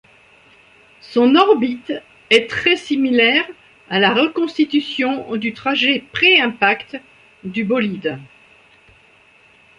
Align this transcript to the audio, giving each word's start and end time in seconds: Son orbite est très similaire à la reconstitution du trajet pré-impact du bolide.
Son 1.01 1.35
orbite 1.35 1.93
est 2.31 2.49
très 2.49 2.75
similaire 2.75 3.45
à 3.87 3.99
la 3.99 4.15
reconstitution 4.15 5.35
du 5.37 5.53
trajet 5.53 6.03
pré-impact 6.11 6.97
du 7.43 7.63
bolide. 7.65 8.17